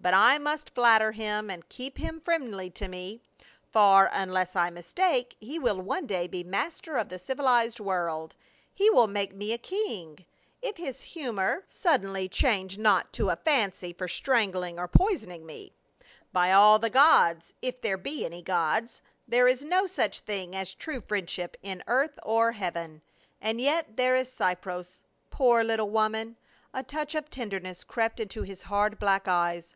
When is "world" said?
7.80-8.36